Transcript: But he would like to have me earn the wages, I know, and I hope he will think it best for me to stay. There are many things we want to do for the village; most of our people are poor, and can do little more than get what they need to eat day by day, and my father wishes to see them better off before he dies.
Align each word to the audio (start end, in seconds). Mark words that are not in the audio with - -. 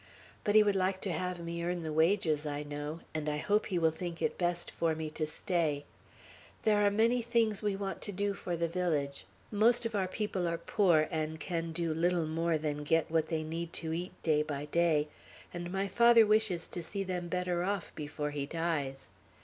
But 0.43 0.55
he 0.55 0.63
would 0.63 0.75
like 0.75 0.99
to 1.01 1.11
have 1.11 1.39
me 1.39 1.63
earn 1.63 1.83
the 1.83 1.93
wages, 1.93 2.47
I 2.47 2.63
know, 2.63 3.01
and 3.13 3.29
I 3.29 3.37
hope 3.37 3.67
he 3.67 3.77
will 3.77 3.91
think 3.91 4.19
it 4.19 4.35
best 4.35 4.71
for 4.71 4.95
me 4.95 5.11
to 5.11 5.27
stay. 5.27 5.85
There 6.63 6.83
are 6.83 6.89
many 6.89 7.21
things 7.21 7.61
we 7.61 7.75
want 7.75 8.01
to 8.01 8.11
do 8.11 8.33
for 8.33 8.57
the 8.57 8.67
village; 8.67 9.25
most 9.51 9.85
of 9.85 9.93
our 9.93 10.07
people 10.07 10.47
are 10.47 10.57
poor, 10.57 11.07
and 11.11 11.39
can 11.39 11.71
do 11.71 11.93
little 11.93 12.25
more 12.25 12.57
than 12.57 12.83
get 12.83 13.11
what 13.11 13.27
they 13.27 13.43
need 13.43 13.73
to 13.73 13.93
eat 13.93 14.13
day 14.23 14.41
by 14.41 14.65
day, 14.65 15.07
and 15.53 15.71
my 15.71 15.87
father 15.87 16.25
wishes 16.25 16.67
to 16.69 16.81
see 16.81 17.03
them 17.03 17.27
better 17.27 17.63
off 17.63 17.93
before 17.93 18.31
he 18.31 18.47
dies. 18.47 19.11